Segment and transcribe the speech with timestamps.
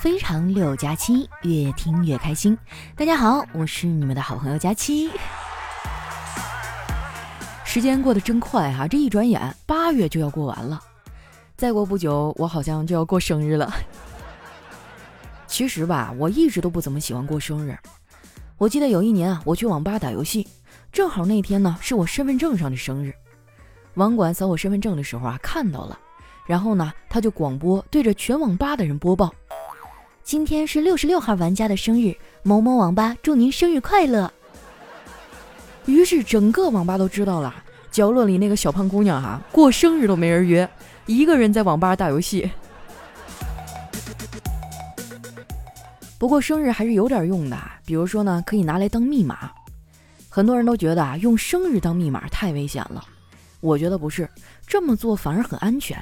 [0.00, 2.56] 非常六加七，越听越开心。
[2.96, 5.10] 大家好，我是你们的好朋友佳期。
[7.66, 10.80] 时间过得真快哈，这一转眼八月就要过完了，
[11.54, 13.70] 再过不久我好像就要过生日了。
[15.46, 17.78] 其实吧，我一直都不怎么喜欢过生日。
[18.56, 20.48] 我记得有一年啊，我去网吧打游戏，
[20.90, 23.12] 正好那天呢是我身份证上的生日。
[23.96, 25.98] 网管扫我身份证的时候啊，看到了，
[26.46, 29.30] 然后呢他就广播对着全网吧的人播报。
[30.22, 34.32] 今天是六十六号玩家的生日，某某网吧祝您生日快乐。
[35.86, 37.52] 于是整个网吧都知道了，
[37.90, 40.68] 角落里那个小胖姑娘哈，过生日都没人约，
[41.06, 42.48] 一个人在网吧打游戏。
[46.16, 49.50] 不过生日还是有点用的，比如说呢，可以拿来当密码。
[50.28, 53.02] 很多人都觉得啊，用生日当密码太危险了，
[53.60, 54.28] 我觉得不是，
[54.66, 56.00] 这么做反而很安全，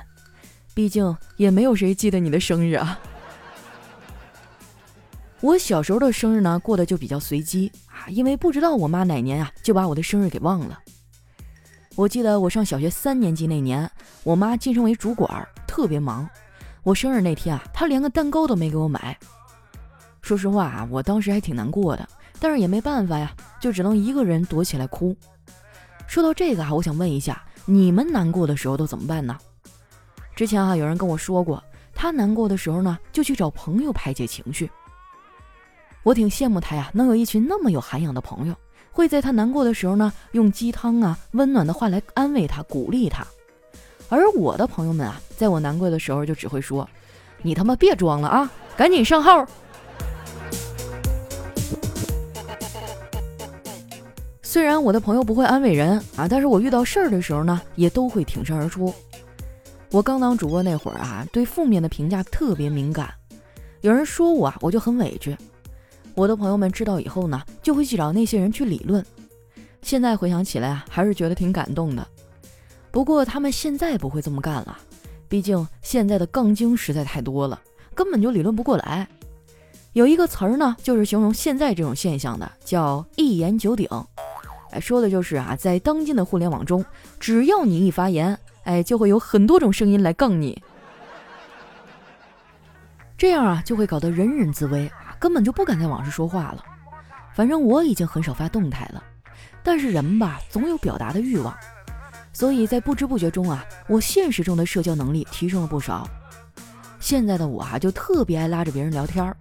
[0.75, 2.99] 毕竟也没有谁记得你的生日啊。
[5.41, 10.79] 我小时候的生日呢，过得就比较随机啊，因为不知道我妈哪年啊就把我的生日给忘了。
[11.95, 13.89] 我记得我上小学三年级那年，
[14.25, 16.29] 我妈晋升为主管，特别忙。
[16.83, 19.17] 我生日那天啊，她连个蛋糕都没给我买。
[20.23, 22.09] 说实话啊，我当时还挺难过的，
[22.41, 25.17] 但是也没办法呀，就只能一个人躲起来哭。
[26.09, 29.39] 说到这个啊，我想问一下，你们难过的时候都怎么办呢？
[30.35, 31.63] 之前啊，有人跟我说过，
[31.95, 34.69] 他难过的时候呢，就去找朋友排解情绪。
[36.09, 38.55] 我挺羡慕他呀，能有一群那么有涵养的朋友，
[38.91, 43.27] 会在他难过的时候呢，用鸡汤啊、温暖的话来安慰他、鼓励他。
[44.09, 46.89] 而我的朋友们啊，在我难过的时候就只会说
[47.45, 49.47] ：“你他妈别装了啊，赶紧上号。”
[54.41, 58.95] 虽然我的朋友不会安慰人啊，但是我遇到事儿的时候呢，也都会挺身而出。
[59.91, 63.13] 我刚当主播那会儿啊，对负面的评价特别敏感，
[63.83, 65.37] 有人说我啊，我就很委屈。
[66.19, 69.07] 我的朋友们知道以后呢，就会去找那些人去理论。
[69.83, 72.05] 现在回想起来啊，还是觉得挺感动的。
[72.91, 74.77] 不过他们现在不会这么干了，
[75.29, 77.63] 毕竟现在的杠精实在太多了，
[77.95, 79.07] 根本就理论不过来。
[79.93, 83.89] 有一个词儿呢，就是形容现在这种现象的，叫一言九鼎。
[84.73, 86.85] 哎，说的就是啊，在当今的互联网中，
[87.21, 90.61] 只要你一发言，哎，就会有很多种声音来杠你。
[93.17, 94.91] 这样啊，就会搞得人人自危。
[95.19, 96.65] 根本就不敢在网上说话了。
[97.35, 99.03] 反正我已经很少发动态了，
[99.63, 101.57] 但是人吧，总有表达的欲望，
[102.33, 106.09] 所以在不知不觉中啊，我现实中的社交能力提升了不少。
[106.99, 109.37] 现在的我啊，就特别爱拉着别人聊天儿。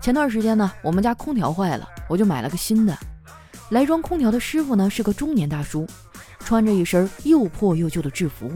[0.00, 2.96] 前段时间呢，我们家空调坏了，我就买了个新的。
[3.70, 5.86] 来装空调的师傅呢，是个中年大叔，
[6.38, 8.50] 穿着一身又破又旧的制服。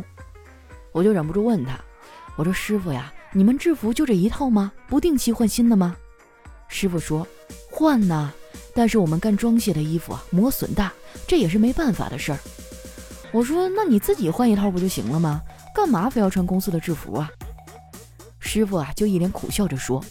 [0.93, 1.79] 我就忍不住问他
[2.37, 4.73] ：“我说师傅呀，你们制服就这一套吗？
[4.87, 5.95] 不定期换新的吗？”
[6.69, 7.27] 师傅说
[7.71, 8.31] ：“换呐，
[8.75, 10.93] 但是我们干装卸的衣服啊，磨损大，
[11.27, 12.39] 这也是没办法的事儿。”
[13.33, 15.43] 我说：“那你自己换一套不就行了吗？
[15.75, 17.31] 干嘛非要穿公司的制服啊？”
[18.39, 20.03] 师傅啊，就一脸苦笑着说：“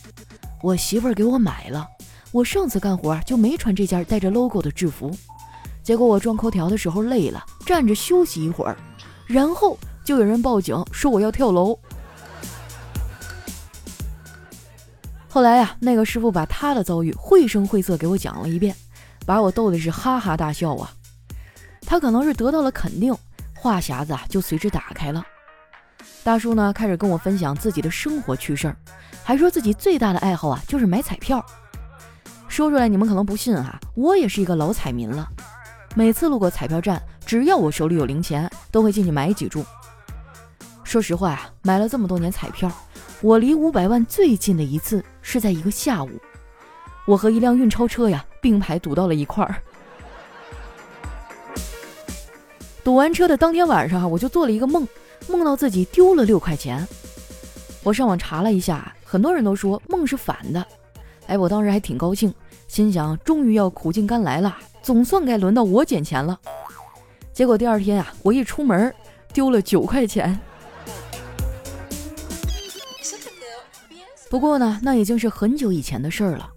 [0.62, 1.88] 我媳妇儿给我买了，
[2.32, 5.16] 我上次干活就没穿这件带着 logo 的制服，
[5.82, 8.78] 结果我装空调的时候累了，站着休息一会儿，
[9.26, 11.78] 然后就有人报警说我要跳楼。”
[15.30, 18.76] 后来呀，那个师傅把他的遭遇绘声绘色给我讲了一遍，
[19.26, 20.92] 把我逗的是哈哈大笑啊。
[21.82, 23.16] 他可能是得到了肯定，
[23.56, 25.24] 话匣子啊就随之打开了。
[26.24, 28.76] 大叔呢开始跟我分享自己的生活趣事儿，
[29.24, 31.46] 还说自己最大的爱好啊就是买彩票。
[32.48, 35.28] 说出来你们可能不信啊，我也是一个老彩民了。
[35.96, 39.64] 每次路过彩票站，只要我手里有零钱，都会进去买几注。
[40.84, 42.72] 说实话呀，买了这么多年彩票。
[43.22, 46.10] 我离五百万最近的一次是在一个下午，
[47.08, 49.56] 我和一辆运钞车呀并排堵到了一块儿。
[52.84, 54.88] 堵完车的当天晚上，我就做了一个梦，
[55.28, 56.88] 梦到自己丢了六块钱。
[57.82, 60.64] 我上网查了一下，很多人都说梦是反的。
[61.26, 62.32] 哎，我当时还挺高兴，
[62.68, 66.40] 心想终于要苦尽甘来了，总算该轮到我捡钱了。
[67.34, 68.94] 结果第二天啊，我一出门
[69.34, 70.40] 丢了九块钱。
[74.30, 76.50] 不过呢，那已经是很久以前的事儿了。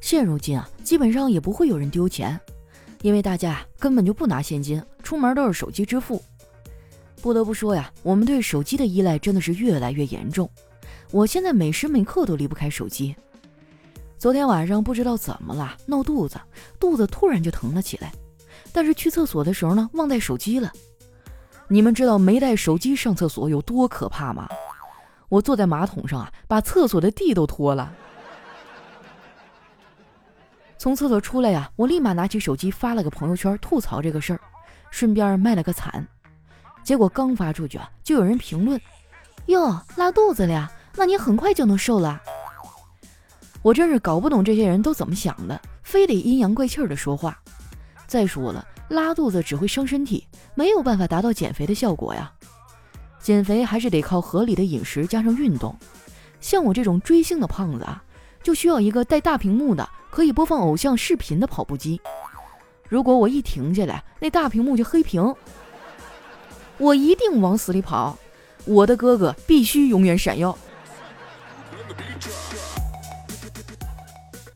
[0.00, 2.38] 现如今啊，基本上也不会有人丢钱，
[3.00, 6.20] 因为大家根本就不拿现金，出门都是手机支付。
[7.20, 10.50] 不得不说呀，我们对手机的依赖真的是越来越严重。
[11.12, 13.14] 我现在每时每刻都离不开手机。
[14.18, 16.40] 昨天晚上不知道怎么了，闹肚子，
[16.80, 18.12] 肚子突然就疼了起来。
[18.72, 20.72] 但是去厕所的时候呢，忘带手机了。
[21.68, 24.48] 你们知道没带手机上厕所有多可怕吗？
[25.32, 26.30] 我坐在马桶上啊。
[26.46, 27.90] 把厕所的地都拖了。
[30.76, 34.40] 从厕所出来呀，我立马拿起手机发了个朋友圈吐槽这个事儿，
[34.90, 36.06] 顺便卖了个惨。
[36.84, 38.78] 结果刚发出去啊，就有人评论
[39.46, 40.70] ：“哟，拉肚子了呀？
[40.96, 42.20] 那你很快就能瘦了。”
[43.62, 47.40] 我真是搞不懂这些人都怎么想的，非得阴阳怪气的说话。
[48.06, 52.30] 再说了，拉肚子只会伤身体，没有办法达到减肥的效果呀。
[53.22, 55.74] 减肥还是得靠合理的饮食加上运动。
[56.40, 58.02] 像我这种追星的胖子啊，
[58.42, 59.88] 就需要一个带大屏幕的。
[60.10, 61.98] 可以播放偶像视频的跑步机，
[62.86, 65.34] 如果我一停下来，那大屏幕就黑屏。
[66.76, 68.18] 我一定往死里跑，
[68.66, 70.54] 我的哥哥必须永远闪耀。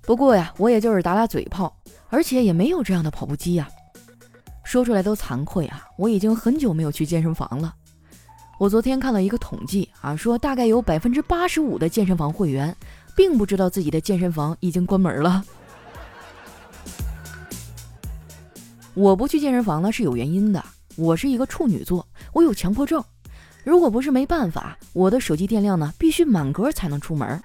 [0.03, 1.75] 不过呀，我也就是打打嘴炮，
[2.11, 3.67] 而且也没有这样的跑步机呀。
[4.63, 7.75] 说出来都惭愧啊，我已经很久没有去健身房了。
[8.59, 12.77] 我昨天看了一个统计啊，说大概有百分之八十五的健身房会员。
[13.17, 15.43] 并不知道自己的健身房已经关门了。
[18.93, 20.63] 我不去健身房呢是有原因的，
[20.97, 23.03] 我是一个处女座，我有强迫症。
[23.65, 27.43] 如果不是没办法，我的手机电量呢必须满格才能出门。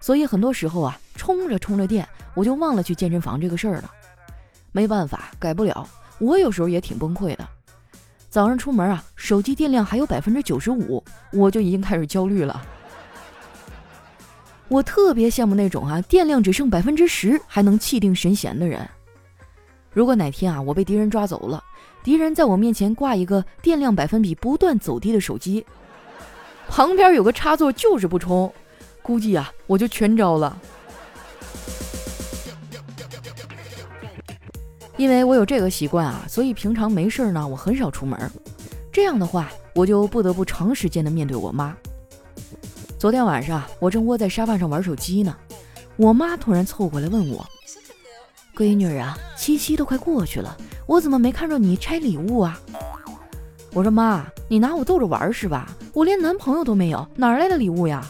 [0.00, 3.90] 所以很多时候啊，充着充着电，我就忘了去健身房这个事儿了。
[4.72, 5.86] 没办法，改不了。
[6.18, 7.46] 我有时候也挺崩溃的。
[8.30, 12.64] 早上出门啊，手机电量还有百分之九十五，我就已经开始焦虑了。
[14.68, 18.88] 我特别羡慕那种啊，电量只剩百分之十还能气定神闲的人。
[19.92, 21.60] 如果哪天啊，我被敌人抓走了，
[22.04, 25.66] 敌人在我面前挂一个电量百分比不断走低的手机，
[26.68, 28.54] 旁边有个插座就是不充，
[29.02, 30.56] 估计啊，我就全招了。
[35.00, 38.30] 因为我有这个习惯啊，所以平常没事儿呢，我很少出门。
[38.92, 41.74] 这样的话，我就不得不长时间的面对我妈。
[42.98, 45.34] 昨天晚上，我正窝在沙发上玩手机呢，
[45.96, 47.42] 我妈突然凑过来问我
[48.54, 50.54] ：“闺女啊，七夕都快过去了，
[50.84, 52.60] 我怎么没看着你拆礼物啊？”
[53.72, 55.74] 我说：“妈，你拿我逗着玩是吧？
[55.94, 58.06] 我连男朋友都没有，哪来的礼物呀？”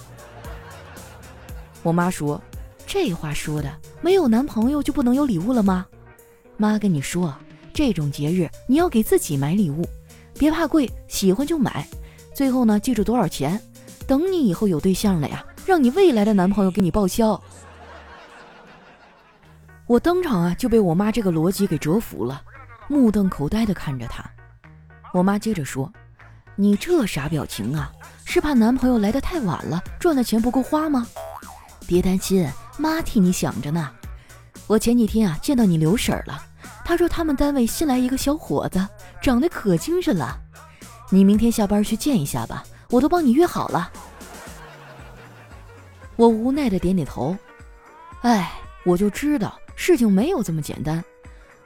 [1.84, 2.42] 我妈说
[2.84, 3.70] ：“这话说的，
[4.00, 5.86] 没有男朋友就不能有礼物了吗？
[6.60, 7.34] 妈跟你说，
[7.72, 9.88] 这种节日你要给自己买礼物，
[10.38, 11.88] 别怕贵，喜欢就买，
[12.34, 13.58] 最后呢，记住多少钱。”
[14.06, 17.40] 等你以后有对象了呀，让你未来的男朋友给你报销。
[19.86, 22.42] 我当场啊就被我妈这个逻辑给折服了，
[22.88, 24.22] 目瞪口呆的看着她。
[25.14, 25.90] 我妈接着说
[26.56, 27.90] ：“你这啥表情啊？
[28.26, 31.06] 是怕男朋友来的太晚了，赚的钱不够花吗？
[31.86, 32.46] 别担心，
[32.76, 33.90] 妈替你想着呢。
[34.66, 36.40] 我前几天啊见到你刘婶儿了，
[36.90, 38.84] 他说他们单位新来一个小伙子，
[39.22, 40.36] 长得可精神了。
[41.08, 43.88] 你明天下班去见一下吧。”我都帮你约好了，
[46.16, 47.36] 我无奈的点点头。
[48.22, 48.50] 哎，
[48.84, 51.04] 我就知道事情没有这么简单。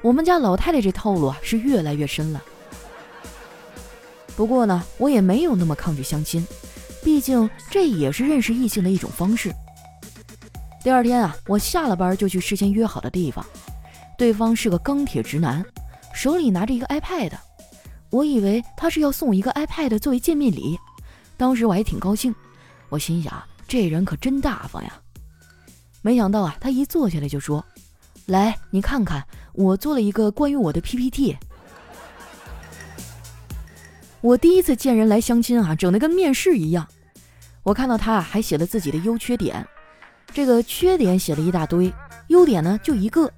[0.03, 2.43] 我们家老太太这套路啊是越来越深了。
[4.37, 6.47] 不过呢，我也没有那么抗拒相亲，
[7.03, 9.51] 毕竟这也是认识异性的一种方式。
[10.83, 13.43] 第二天啊，我下了班就去事先约好的地方，
[14.17, 15.65] 对方是个钢铁直男，
[16.15, 17.33] 手里拿着一个 iPad，
[18.11, 20.79] 我以为他是要送我一个 iPad 作为见面礼。
[21.37, 22.35] 当时我还挺高兴，
[22.89, 24.93] 我心想这人可真大方呀。
[26.01, 27.65] 没想到啊，他一坐下来就说
[28.27, 31.37] ：“来，你看看，我做了一个关于我的 PPT。
[34.21, 36.87] ”我第一次见人来相亲啊，整的跟面试一样。
[37.63, 39.67] 我看到他还写了自己的优缺点，
[40.33, 41.93] 这个缺点写了一大堆，
[42.29, 43.33] 优点呢就一个，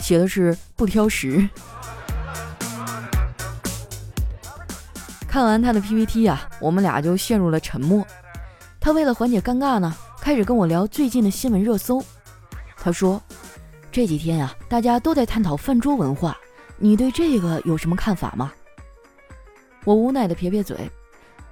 [0.00, 1.48] 写的是不挑食。
[5.28, 8.04] 看完他的 PPT 呀，我们俩就陷入了沉默。
[8.80, 12.02] 他为了缓解尴尬呢，开始跟我聊最近的新闻热搜。
[12.76, 13.22] 他说
[13.92, 16.36] ：“这几天呀，大家都在探讨饭桌文化，
[16.78, 18.52] 你对这个有什么看法吗？”
[19.84, 20.90] 我无奈的撇撇嘴，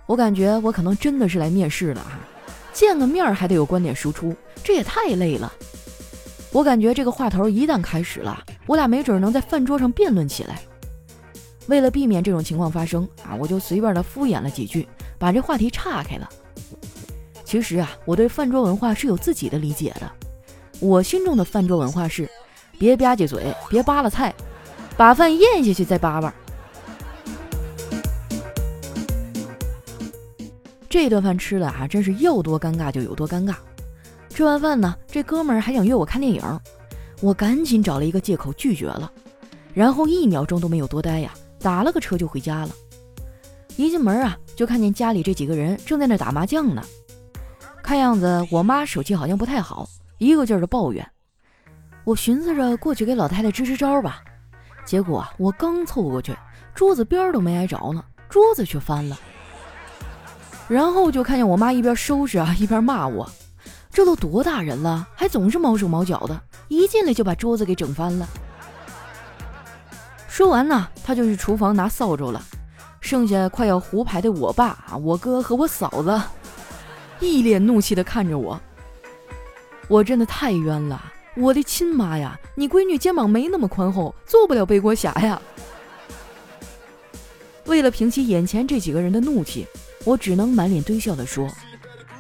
[0.06, 2.18] 我感觉我可能真的是来面试的啊，
[2.72, 5.52] 见个面还得有观点输出，这也太累了。
[6.50, 10.58] 我感觉这个话头一旦开始了，我俩没准能在饭桌上辩论起来。
[11.66, 14.88] 为了避免这种情况发生啊，我就随便的敷衍了几句，
[15.18, 16.28] 把这话题岔开了。
[17.44, 20.10] 其实啊，我对饭桌文化是有自己的理解的。
[20.80, 22.28] 我心中的饭桌文化是：
[22.78, 24.34] 别吧唧嘴，别扒拉菜，
[24.96, 26.32] 把饭咽下去再扒扒。
[30.88, 33.54] 这顿饭吃的啊，真是要多尴尬就有多尴尬。
[34.38, 36.40] 吃完饭呢，这哥们还想约我看电影，
[37.20, 39.10] 我赶紧找了一个借口拒绝了，
[39.74, 41.34] 然后一秒钟都没有多待呀。
[41.58, 42.68] 打了个车就回家了，
[43.74, 46.80] 一进门啊，就看见家里这几个人正在那打麻将呢。
[47.82, 51.04] 看样子我妈手气好像不太好，一个劲儿的抱怨。
[52.04, 54.22] 我寻思着过去给老太太支支招吧，
[54.84, 56.32] 结果啊，我刚凑过去，
[56.76, 59.18] 桌子边都没挨着呢，桌子却翻了。
[60.68, 63.28] 然后就看见我妈一边收拾啊，一边骂我
[63.92, 68.28] ：“这都多大人了，还总是毛手毛脚的，一进来就把桌子给整翻了。”
[70.28, 72.42] 说完呢，他就去厨房拿扫帚了。
[73.00, 76.20] 剩下快要胡牌的我爸、我哥和我嫂子，
[77.20, 78.60] 一脸怒气地看着我。
[79.88, 82.38] 我真的太冤了，我的亲妈呀！
[82.54, 85.40] 你闺女肩膀没那么宽厚，做不了背锅侠呀。
[87.64, 89.66] 为了平息眼前这几个人的怒气，
[90.04, 91.48] 我只能满脸堆笑地说：“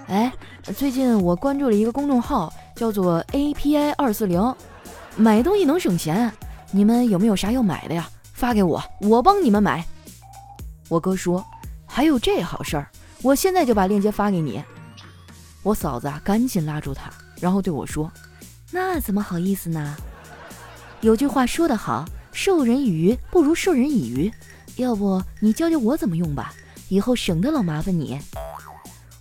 [0.08, 0.32] 哎，
[0.74, 4.54] 最近我关注了一个公众号，叫做 API 二四零，
[5.16, 6.32] 买东西能省钱。
[6.70, 8.08] 你们有没有啥要买的呀？
[8.32, 9.84] 发给我，我帮你们买。”
[10.88, 11.44] 我哥说
[11.84, 12.88] ：“还有这好事儿，
[13.20, 14.64] 我现在就把链接发给你。”
[15.62, 18.10] 我嫂子啊，赶紧拉住他，然后对我说
[18.72, 19.94] ：“那怎么好意思呢？
[21.02, 24.32] 有句话说得好，授人以鱼不如授人以渔。
[24.76, 26.54] 要不你教教我怎么用吧，
[26.88, 28.18] 以后省得老麻烦你。”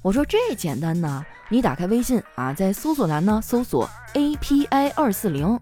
[0.02, 5.60] 我说：“这简单呢，你打开微信啊，在搜索栏呢搜索 API 二四零，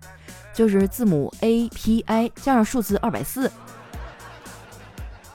[0.54, 3.52] 就是字母 API 加上数字二百四。”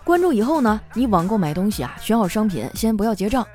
[0.04, 3.46] 关注以后呢，你网购买东西啊，选好商品，先不要结账，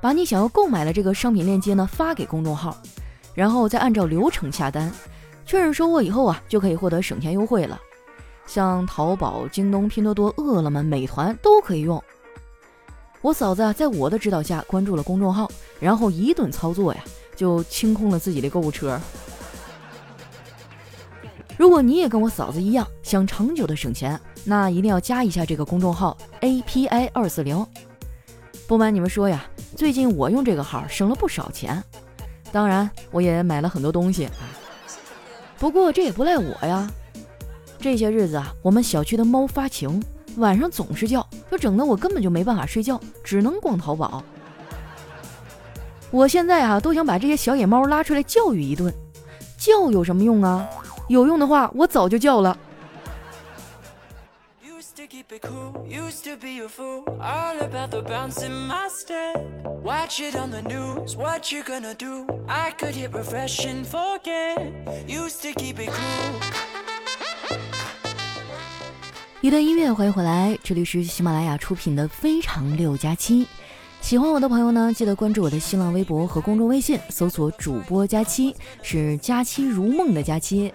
[0.00, 2.76] 把你想要购买的这个商品链接呢发给公众号，
[3.34, 4.92] 然后再按照流程下单，
[5.44, 7.78] 确认收货以后啊，就可以获得省钱优惠了。
[8.46, 12.02] 像淘宝、京东、拼多多、饿了么、美团都可以用。
[13.24, 15.50] 我嫂子啊，在我的指导下关注了公众号，
[15.80, 17.02] 然后一顿操作呀，
[17.34, 19.00] 就清空了自己的购物车。
[21.56, 24.20] 如果你也跟我嫂子一样想长久的省钱。
[24.46, 27.66] 那一定要加一下这个公众号 API 二四零。
[28.68, 29.42] 不瞒你们说呀，
[29.74, 31.82] 最近我用这个号省了不少钱，
[32.52, 34.28] 当然我也买了很多东西。
[35.58, 36.86] 不过这也不赖我呀，
[37.78, 40.02] 这些日子啊，我们小区的猫发情，
[40.36, 44.22] 晚上总是叫，就整得我根本就没办法睡觉，只能逛淘宝。
[46.10, 48.92] 我现在啊，都想把这些小野猫拉出来教育一顿。
[49.56, 50.68] 叫有什么用啊？
[51.08, 52.56] 有用的话，我早就叫了。
[69.44, 73.44] 一段音乐，欢迎回来，这里是喜马拉雅出品的《非常六加七》。
[74.00, 80.72] 喜欢我的朋友呢，记得关注我的新浪微博和公众微信，搜索“主播佳期”，是“佳期如梦”的佳期。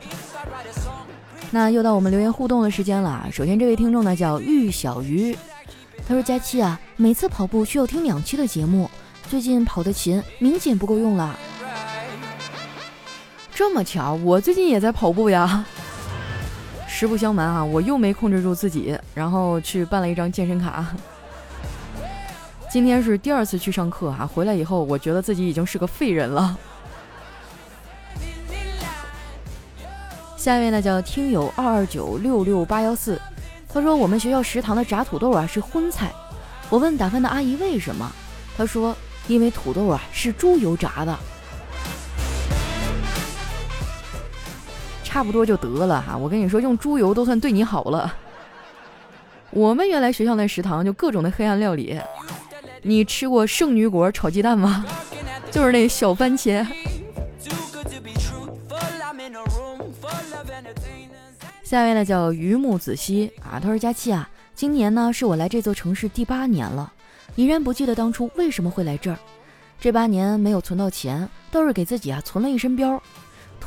[1.49, 3.27] 那又到我们留言互动的时间了。
[3.31, 5.35] 首先，这位听众呢叫玉小鱼，
[6.07, 8.87] 他说：“佳期啊，每次跑步需要听两期的节目，
[9.27, 11.35] 最近跑的勤，明显不够用了。”
[13.51, 15.65] 这么巧，我最近也在跑步呀。
[16.99, 20.85] 实不相瞒啊，我又没控制住自己，然后去办了一张健身卡。
[22.69, 26.57] 今天是第二次去上课啊，回来以后，我觉得自己已经是个废人了。
[30.35, 33.17] 下一位呢叫听友二二九六六八幺四，
[33.69, 36.11] 他说我们学校食堂的炸土豆啊是荤菜。
[36.69, 38.11] 我问打饭的阿姨为什么，
[38.57, 38.93] 他说
[39.29, 41.17] 因为土豆啊是猪油炸的。
[45.19, 48.15] 差不多就得了哈，我跟你说用猪油都算对你好了。
[49.49, 51.99] 我们原来学校那食堂就各种的黑暗料理，
[52.83, 54.85] 你吃过圣女果炒鸡蛋吗？
[55.51, 56.65] 就是那小番茄。
[61.65, 66.93] 下一位呢叫榆木子熙啊，他说佳期啊，今年呢是我来这座城市第八年了，
[67.35, 69.19] 依然不记得当初为什么会来这儿。
[69.81, 72.97] 这八年没有存到钱，倒是给自己啊存了一身膘。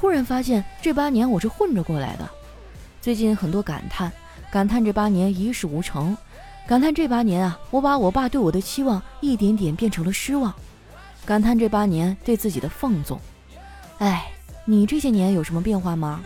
[0.02, 2.28] 突然发现这八年我是混着过来的，
[3.00, 4.10] 最近很多感叹，
[4.50, 6.16] 感叹这八年一事无成，
[6.66, 10.52] 感叹这八年啊我把我爸对我的期望一点点变成了失望，
[11.24, 13.16] 感叹这八年对自己的放纵。
[13.98, 14.26] 哎，
[14.64, 16.20] 你这些年有什么变化吗？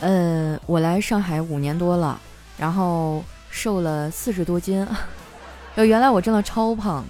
[0.00, 2.20] 呃，我来上海五年多了，
[2.56, 4.86] 然后瘦了四十多斤。
[5.74, 7.04] 呃，原来我真的超胖，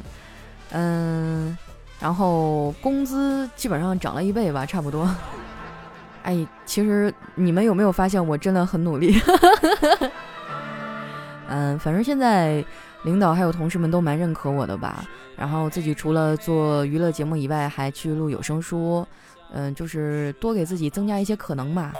[0.71, 1.55] 嗯，
[2.05, 5.09] 然后工资基本上涨了一倍吧，差不多。
[6.23, 9.19] 哎，其实你们有没有发现我真的很努力？
[11.49, 12.63] 嗯，反正现在
[13.05, 15.03] 领导还有同事们都蛮认可我的吧。
[15.35, 19.07] 然后自己除了做娱乐节目以外，还去录有声书，
[19.55, 21.95] 嗯，就是多给自己增加一些可能吧。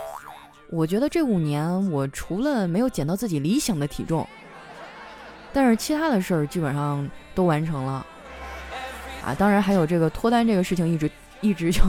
[0.69, 4.27] 我觉得这五年，我除了没有减到自己理想的体重，
[5.51, 8.05] 但是其他的事儿基本上都完成了。
[9.25, 9.35] 啊。
[9.37, 11.09] 当然还有这个脱单这个事情，一直
[11.41, 11.81] 一直就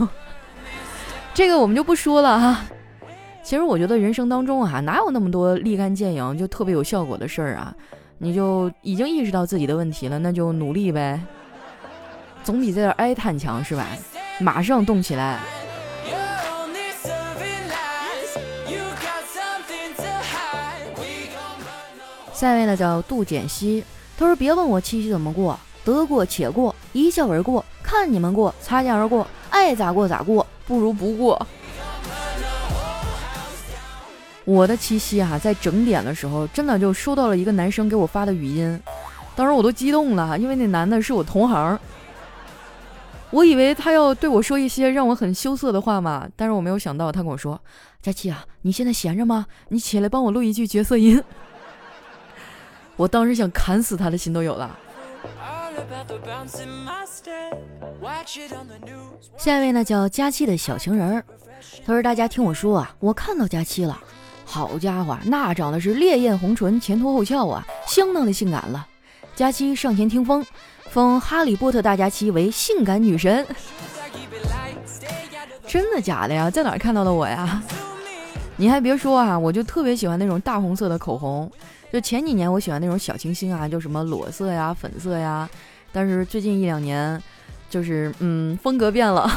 [1.33, 2.65] 这个我们就不说了哈。
[3.43, 7.73] 其实我觉得人生当中啊，哪有那么多立竿见影就特别有效果的事儿啊？
[8.17, 11.21] 你就已经意识到自己的问题了，那就努力呗，
[12.43, 13.85] 总比在这哀叹强是吧？
[14.39, 15.39] 马上动起来。
[22.33, 23.83] 下一位呢叫杜简熙，
[24.15, 25.59] 他说：“别问我七夕怎么过，
[25.93, 31.45] 得过且过，一笑而过，看你们过，擦肩而过，爱咋过咋过，不如不过。”
[34.45, 38.79] 我的七夕啊，在整点的时候，真的就收到了一个男生给我发的语音，
[39.35, 41.77] 当时我都激动了，因为那男的是我同行，
[43.31, 47.59] 我以为他要对我说一些让我很羞涩的话嘛，但是我没有想到他跟我说
[48.01, 49.47] ：“佳期啊，你现在闲着吗？
[49.67, 51.21] 你起来帮我录一句角色音。”
[52.95, 54.79] 我当时想砍死他的心都有了。
[59.37, 61.25] 下一位呢，叫佳期的小情人儿，
[61.85, 63.99] 他说：“大家听我说啊，我看到佳期了。”
[64.43, 68.87] 好家伙，那长得是烈焰红唇，前凸后翘啊，相当的性感了。
[69.35, 70.45] 佳期上前听风，
[70.89, 73.45] 封哈利波特大佳期为性感女神。
[75.67, 76.49] 真的假的呀？
[76.49, 77.61] 在哪儿看到的我呀？
[78.55, 81.51] 你还别说啊，我就特别喜欢那种大红色的口红。
[81.91, 85.49] 就前几年我喜欢那种小清新啊，就什么裸色呀、粉色呀。
[85.91, 87.21] 但是最近一两年，
[87.69, 89.29] 就是嗯，风格变了。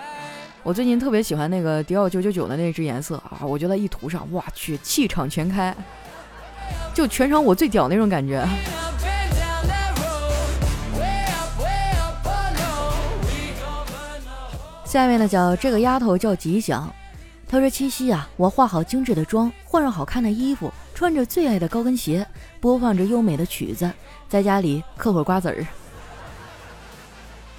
[0.62, 5.74] 我最近特别喜欢那个迪奥九九九的那支颜色啊，我觉得一涂上，哇去，气场全开，
[6.92, 8.46] 就全场我最屌那种感觉。
[14.84, 16.92] 下面呢叫这个丫头叫吉祥，
[17.48, 22.26] 她说七夕啊，我化好精致的妆，换上好看的衣服，穿着最爱的高跟鞋，
[22.58, 23.92] 播放着优美的曲子，
[24.30, 25.66] 在家里嗑会瓜子儿。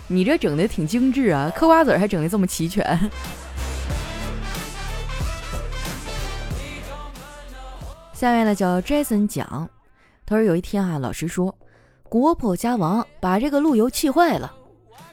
[0.08, 2.84] 你这整的挺精致啊，嗑瓜子儿还整的这么齐全。
[8.12, 9.70] 下面呢叫 Jason 讲，
[10.26, 11.56] 他说有一天啊，老师说
[12.10, 14.52] 国破家亡，把这个路由气坏了。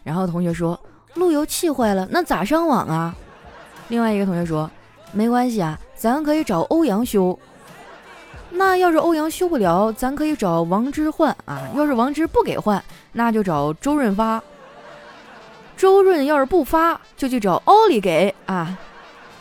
[0.03, 0.81] 然后同学说
[1.13, 3.15] 路由气坏了，那咋上网啊？
[3.89, 4.71] 另外一个同学说
[5.13, 7.39] 没关系啊，咱可以找欧阳修。
[8.57, 11.61] 那要是欧阳修不了，咱可以找王之换啊。
[11.75, 14.41] 要是王之不给换，那就找周润发。
[15.77, 18.69] 周润要是不发，就去找奥利给啊；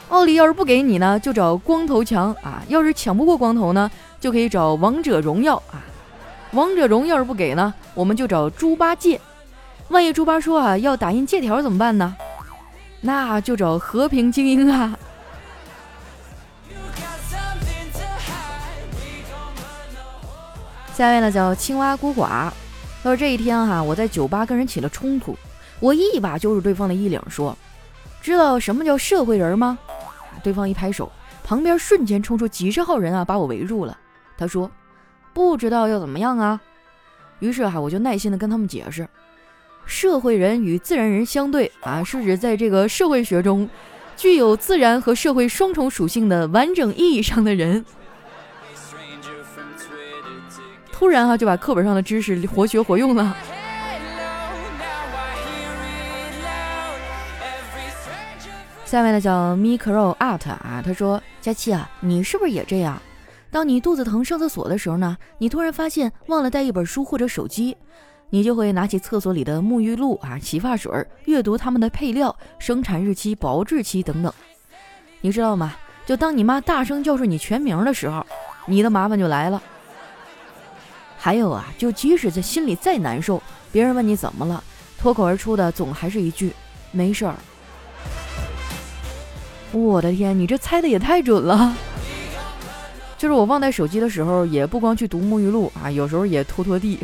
[0.10, 5.78] 奥利要是不给你呢，就找光头强啊；要是抢不过光头呢，就可以找王者荣耀啊；
[6.54, 9.22] 王者荣耀要是不给呢，我们就找猪八戒。
[9.90, 12.16] 万一猪八说啊要打印借条怎么办呢？
[13.02, 14.98] 那就找和平精英啊。
[20.96, 22.52] 下面呢叫青蛙孤寡，
[23.02, 25.36] 他说这一天哈，我在酒吧跟人起了冲突。
[25.80, 27.58] 我一把揪住对方的衣领，说
[28.22, 29.78] ：“知道什么叫社会人吗？”
[30.44, 31.12] 对方一拍手，
[31.44, 33.98] 旁边瞬间冲出几十号人啊，把我围住了。
[34.38, 34.70] 他说
[35.34, 36.62] ：“不知道要怎么样啊？”
[37.40, 39.08] 于是哈，我就耐心的跟他们解释
[39.86, 43.68] ：“社会人与自然人相对啊，是指在这个社会学中，
[44.16, 47.84] 具有自然和社会双重属性的完整意义上的人。”
[51.04, 53.36] 突然哈，就把课本上的知识活学活用了。
[58.86, 63.02] 下面呢叫 Micro Art 啊，他说：佳期啊，你是不是也这样？
[63.52, 67.76] 当你肚子疼上厕所的时候呢，你突然发现忘了带一本书或者手机，
[68.30, 70.90] 你就会拿起厕所里的沐浴露啊、洗发水，
[71.26, 74.32] 阅读它们的配料、生产日期、保质期等等。
[75.20, 75.76] 你知道吗？
[76.06, 78.26] 就当你妈大声叫出你全名的时候，
[78.68, 79.62] 你的麻烦就来了。
[81.24, 84.62] 还有啊，就即使在心里再难受，别人问你怎么了，
[85.00, 86.52] 脱口而出的总还是一句
[86.92, 87.34] 没事儿。
[89.72, 91.74] 我的天，你这猜的也太准了！
[93.18, 97.00] 就是我忘带手机的时候，也不光去读沐浴露啊，有时候也拖拖地。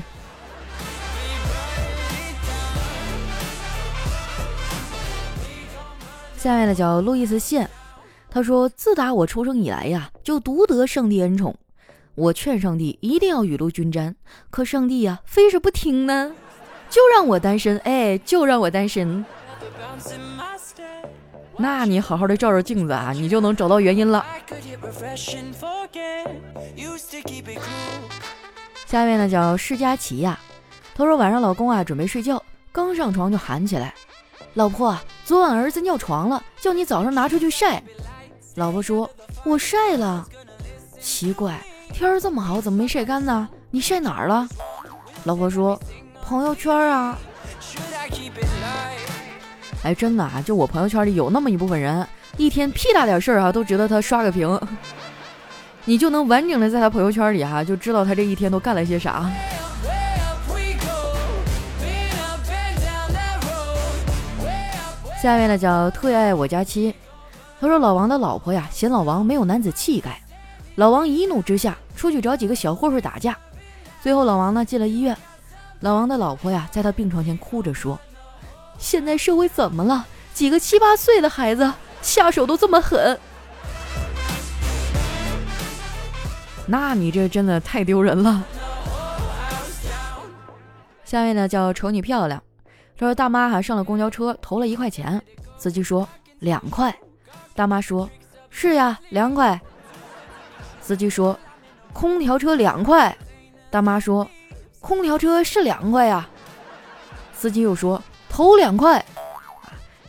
[6.36, 7.70] 下面的叫路易斯线，
[8.30, 11.56] 他说：“自打我出生以来呀，就独得上帝恩宠。
[12.20, 14.14] 我劝上帝一定要雨露均沾，
[14.50, 16.34] 可上帝呀，非是不听呢，
[16.90, 19.24] 就让我单身，哎，就让我单身。”
[21.58, 24.26] 那你好好的照照镜子啊，你就能找到原因了。
[28.86, 30.38] 下面呢叫施佳琪呀，
[30.96, 33.94] 他说晚上老公啊准备睡觉，刚上床就喊起来
[34.56, 37.82] ：“老婆，昨晚儿子尿床了，叫你早上拿出去晒。”
[38.56, 39.10] 老婆说
[39.46, 40.28] ：“我晒了。”
[41.00, 41.58] 奇怪，
[41.94, 43.48] 天儿这么好，怎么没晒干呢？
[43.72, 44.48] 你晒哪儿了？
[45.26, 45.80] 老婆说
[46.24, 47.18] ：“朋友圈啊。”
[49.84, 52.06] 哎，真的啊，就我朋友圈里有那么一部分人，
[52.38, 54.60] 一天屁大点事儿啊，都值得他刷个屏。
[55.86, 59.30] 你就能完整的在他朋友圈里哈，就知道他这一天都干了些啥。
[65.22, 66.94] 下面呢叫特爱我家妻，
[67.60, 70.22] 他说老王的老婆呀嫌老王没有男子气概，
[70.80, 73.38] 老王一怒之下出去找几个小混混打架，
[74.02, 75.18] 最后老王呢进了医院，
[75.82, 78.00] 老王的老婆呀在他病床前哭着说。
[78.78, 80.08] 现在社会怎么了？
[80.34, 81.70] 几个七八岁的孩子
[82.02, 83.20] 下手都这么狠，
[86.66, 88.42] 那你这真的太丢人了。
[91.04, 92.42] 下面呢叫瞅你漂亮，
[92.98, 95.22] 他说大妈还上了公交车投了一块钱，
[95.58, 96.08] 司机说
[96.40, 96.98] 两块，
[97.54, 98.10] 大妈说
[98.50, 99.60] 是呀两块，
[100.90, 101.38] 司机说
[101.94, 103.16] 空调车两块，
[103.70, 104.28] 大妈说
[104.80, 106.28] 空调车是两块呀，
[107.32, 108.02] 司机又说。
[108.28, 109.06] 投两块，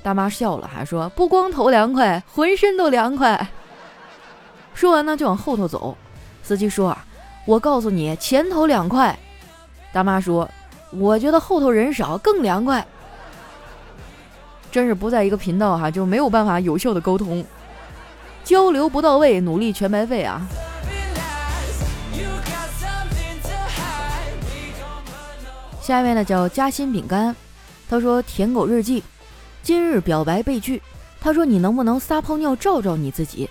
[0.03, 3.47] 大妈笑了，还说不光投两块，浑身都凉快。
[4.73, 5.95] 说完呢，就往后头走。
[6.43, 7.05] 司机说啊，
[7.45, 9.15] 我告诉你，前头两块。
[9.93, 10.49] 大妈说，
[10.93, 12.87] 我觉得后头人少更凉快。
[14.73, 17.45] 真是不在一个频道哈，就没有办法有效的沟通，
[18.45, 20.41] 交流不到位，努力全白费啊。
[25.91, 27.35] 下面呢叫夹心饼干。
[27.89, 29.03] 他说：“舔狗日记，
[29.61, 30.81] 今日表白被拒。
[31.21, 33.51] 他说：‘你能不能撒泡尿照照你自己？’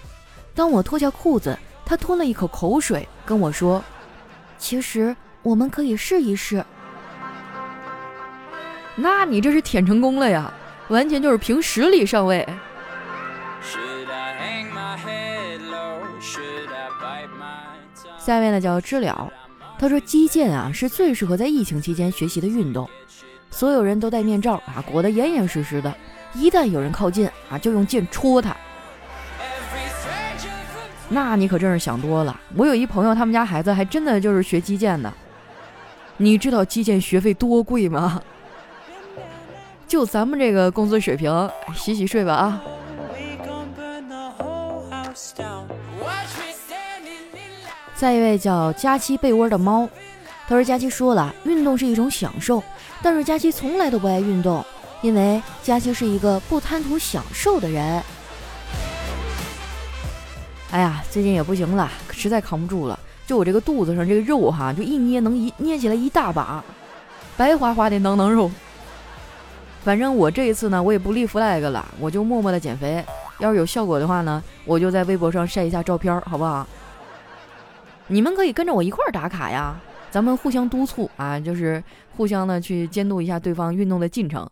[0.56, 3.84] 当我脱下裤子，他吞了一口口水，跟我说
[4.58, 6.64] ：‘其实我们可以试一试。’
[8.96, 10.50] 那你这是舔成功了呀？
[10.88, 12.48] 完全就是凭实力上位。
[18.18, 19.30] 下面呢叫知了，
[19.80, 22.88] 他说：‘击剑啊，是最适合在疫情期间学习的运动。’
[23.50, 25.92] 所有人都戴面罩啊，裹得严严实实的。
[26.36, 28.56] 一旦有人靠近啊，就用剑戳他。
[31.08, 32.40] 那你可真是想多了。
[32.56, 35.12] 我有一朋友，他们家孩子还真的就是学击剑的。
[36.18, 38.22] 你知道击剑学费多贵吗？
[39.88, 42.62] 就咱们这个工资水平，洗洗睡吧啊。
[48.00, 49.86] 再一位叫佳期被窝的猫，
[50.48, 52.64] 他说佳期说了，运动是一种享受。
[53.02, 54.66] 但是佳期从来都不爱运动，
[55.02, 58.02] 因为佳期是一个不贪图享受的人。
[60.72, 62.98] 哎呀，最近也不行了，实在扛不住了。
[63.28, 66.64] 就我这个肚子上这个肉哈，就一捏能一捏起来一大把，
[67.36, 68.50] 白花花的囊囊肉。
[69.84, 73.04] 反正我这一次呢，我也不立 flag 了，我就默默的减肥。
[73.40, 76.66] 要是有效果的话呢，我就在微博上晒一下照片，好不好？
[78.10, 79.80] 你们可以跟着我一块儿打卡呀。
[80.12, 81.84] 咱们互相督促啊，就是
[82.18, 84.50] 互相的去监督一下对方运动的进程。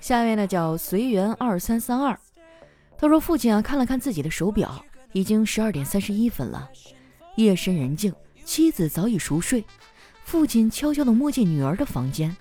[0.00, 2.18] 下面呢叫随缘二三三二，
[2.96, 6.70] 他说父亲啊看了看自己的手表，已经十二点三十一分了。
[7.36, 8.14] 夜深人静，
[8.46, 9.62] 妻子早已熟睡，
[10.24, 12.34] 父亲悄悄地摸进女儿的房间，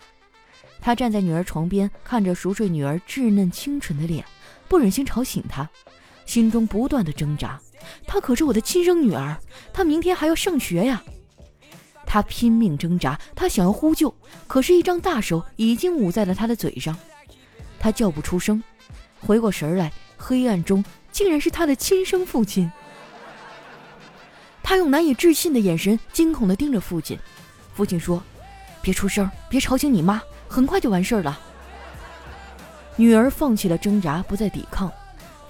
[0.79, 4.23] 他站在女儿床边，看着熟睡女儿稚嫩清纯的脸，
[4.69, 5.69] 不忍心吵醒她，
[6.25, 7.59] 心中不断的挣扎。
[8.05, 9.37] 她可是我的亲生女儿，
[9.73, 11.01] 她明天还要上学呀！
[12.05, 14.13] 他拼命挣扎，他想要呼救，
[14.45, 16.95] 可是，一张大手已经捂在了他的嘴上，
[17.79, 18.61] 他叫不出声。
[19.19, 22.71] 回过神来，黑暗中竟然是他的亲生父亲。
[24.61, 27.17] 他用难以置信的眼神惊恐地盯着父亲。
[27.73, 28.21] 父亲说
[28.83, 31.39] ：“别出声，别吵醒你妈，很快就完事儿了。”
[32.95, 34.91] 女儿放弃了挣扎，不再抵抗。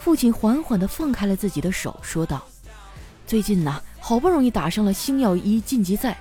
[0.03, 2.43] 父亲缓缓地放开了自己的手，说道
[3.25, 6.19] ：“最近呢，好不容易打上了星耀一晋级赛，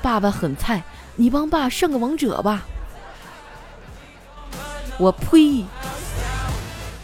[0.00, 0.82] 爸爸很菜，
[1.16, 2.62] 你帮爸上个王者吧。”
[4.98, 5.66] 我呸！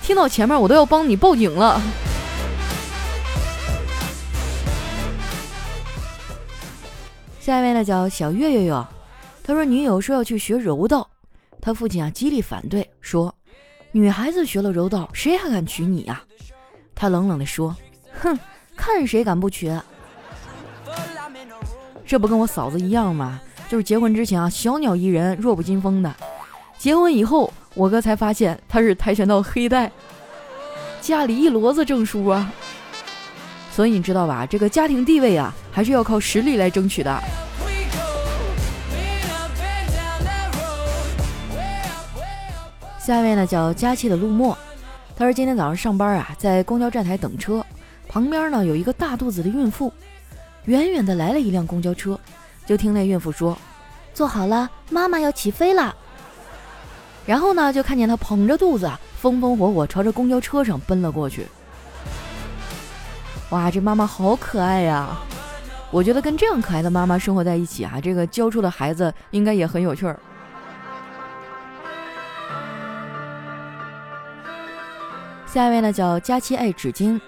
[0.02, 1.78] 听到前面我都要帮你报警了。
[7.38, 8.86] 下一位呢叫小月月月，
[9.44, 11.10] 他说女友说要去学柔道，
[11.60, 13.34] 他父亲啊极力反对，说。
[13.92, 16.22] 女孩子学了柔道，谁还敢娶你呀？
[16.94, 17.74] 他冷冷地说
[18.20, 18.38] ：“哼，
[18.76, 19.72] 看谁敢不娶。”
[22.06, 23.40] 这不跟我嫂子一样吗？
[23.68, 26.10] 就是结婚之前啊，小鸟依人，弱不禁风的；
[26.78, 29.90] 结婚以后，我哥才发现他是跆拳道黑带，
[31.00, 32.50] 家里一摞子证书啊。
[33.70, 34.44] 所以你知道吧？
[34.44, 37.22] 这个家庭地位啊，还是要靠实力来争取的。
[43.08, 44.54] 下一位呢叫佳期的陆墨，
[45.16, 47.64] 他说今天早上上班啊，在公交站台等车，
[48.06, 49.90] 旁边呢有一个大肚子的孕妇，
[50.66, 52.20] 远远的来了一辆公交车，
[52.66, 53.56] 就听那孕妇说
[54.12, 55.96] ：“坐好了，妈妈要起飞了。
[57.24, 61.46] 然后呢，就看见他捧着肚子啊，风风火火朝着公交车上奔了过去。
[63.48, 65.16] 哇，这妈妈好可爱呀！
[65.90, 70.20] 我觉得跟这样可爱的妈妈生活在一起啊，这个教出的孩子应该也很有趣儿。
[75.58, 77.20] 下一位呢叫佳期爱纸巾，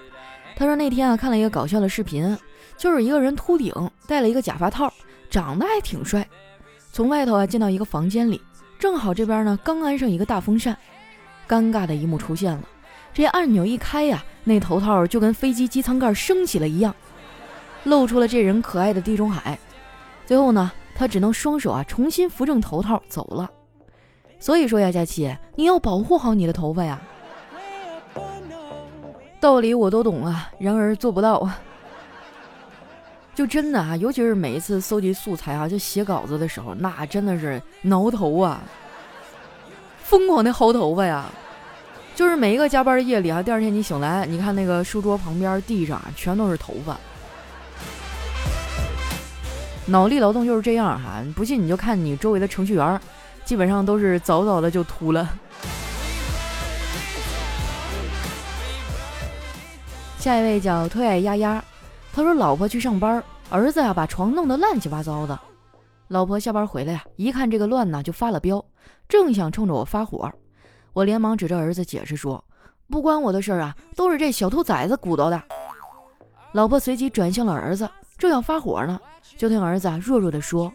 [0.55, 2.37] 他说那天啊看了一个搞笑的视频，
[2.77, 3.73] 就是一个人秃顶，
[4.07, 4.89] 戴了一个假发套，
[5.29, 6.25] 长得还挺帅。
[6.93, 8.41] 从外头啊进到一个房间里，
[8.79, 10.77] 正好这边呢刚安上一个大风扇，
[11.45, 12.63] 尴尬的一幕出现了，
[13.13, 16.95] 这按钮一开呀，那头套就跟飞机机舱盖升起了一样，
[17.83, 19.59] 露出了这人可爱的地中海。
[20.25, 23.51] 最后呢，他只能双手啊重新扶正头套走了。
[24.39, 26.97] 所以说呀，佳琪，你要保护好你的头发呀。
[29.41, 31.57] 道理我都懂啊，然而做不到啊。
[33.33, 38.61] 就真的啊，尤其是每一次搜集素材啊，就写稿子的时候，那真的是挠头啊，
[40.03, 41.25] 疯狂的薅头发呀。
[42.13, 46.95] 就是每一个加班的夜里啊，第二天你醒来，你看那个书桌旁边地上全都是头发。
[49.87, 53.01] 脑力劳动就是这样哈，不信你就看你周围的程序员，
[53.43, 55.27] 基本上都是早早的就秃了。
[60.21, 61.63] 下一位叫推爱丫丫，
[62.13, 65.37] 他说老婆去上班，儿子呀把床弄得乱七八糟的。
[66.09, 68.63] 老婆下班回来呀，一看这个乱呢，就发了飙，
[69.09, 70.31] 正想冲着我发火，
[70.93, 72.43] 我连忙指着儿子解释说
[72.87, 75.41] ：“不关我的事儿啊，都是这小兔崽子鼓捣的。”
[76.53, 78.99] 老婆随即转向了儿子，正要发火呢，
[79.37, 80.71] 就听儿子啊弱弱地说：“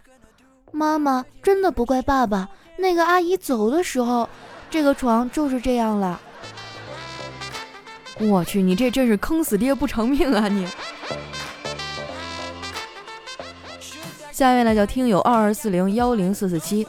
[0.72, 4.28] 妈妈真的不怪爸爸，那个阿姨走的时候，
[4.68, 6.20] 这个床就是这样了。”
[8.18, 10.48] 我去，你这真是坑死爹不偿命啊！
[10.48, 10.66] 你。
[14.32, 16.86] 下一位呢，叫听友二二四零幺零四四七，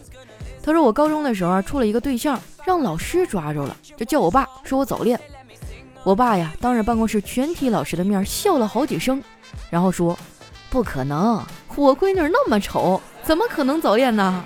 [0.62, 5.20] 他说我高中的时候啊，处了一个对象，让老师抓住了，就叫我爸说我早恋。
[6.04, 9.22] 我爸呀，当着办公室全体老师的面笑了好几声，
[9.70, 10.18] 然后说
[10.70, 11.42] ：“不可能，
[11.76, 14.44] 我闺女那么丑，怎么可能早恋呢？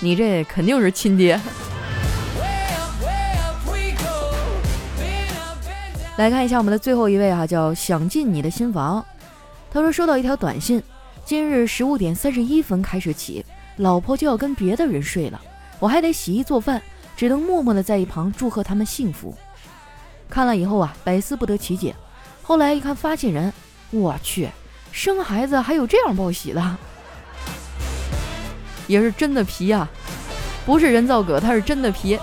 [0.00, 1.38] 你这肯定是亲爹。”
[6.16, 9.04] 来看一下我们的最后一位哈，叫想进你的新房。
[9.72, 10.80] 他说收到一条短信，
[11.24, 13.44] 今日十五点三十一分开始起，
[13.78, 15.40] 老婆就要跟别的人睡了，
[15.80, 16.80] 我还得洗衣做饭，
[17.16, 19.36] 只能默默的在一旁祝贺他们幸福。
[20.30, 21.92] 看了以后啊，百思不得其解。
[22.44, 23.52] 后来一看发信人，
[23.90, 24.48] 我去，
[24.92, 26.76] 生孩子还有这样报喜的，
[28.86, 29.88] 也是真的皮呀，
[30.64, 32.16] 不是人造革，他是真的皮。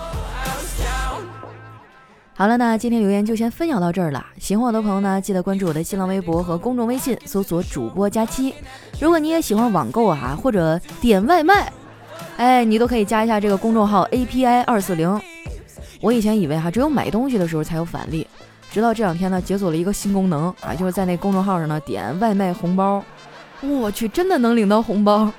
[2.42, 4.26] 好了，那今天留言就先分享到这儿了。
[4.40, 8.56] 喜欢我的朋友呢，记得关注我的新浪微博和公众微信，搜索主播佳期。
[9.00, 11.72] 如果你也喜欢网购啊，或者点外卖，
[12.38, 15.22] 哎，你都可以加一下这个公众号 API 二四零。
[16.02, 18.26] 我以前以为哈，只有买东西的时候才有返利，
[18.72, 23.04] 直到这两天呢，解锁了一个新功能啊，就是在那公众号上呢点外卖红包，
[23.62, 25.32] 我去，真的能领到红包，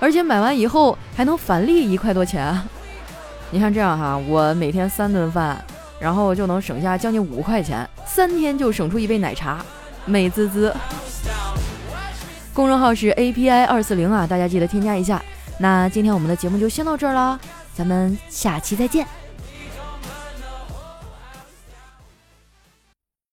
[0.00, 2.60] 而且买完以后还能返利一块多钱。
[3.52, 5.64] 你看这样哈，我每天三顿饭。
[5.98, 9.64] 然后就能省下将近五块钱，三天就省出一杯奶茶，
[10.04, 10.74] 美滋滋。
[12.52, 15.20] 公众号是 API 二四零啊，大家记得添加一下。
[15.58, 17.38] 那今天我们的节目就先到这儿了，
[17.74, 19.06] 咱们下期再见。